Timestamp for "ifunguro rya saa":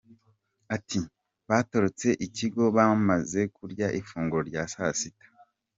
3.99-4.93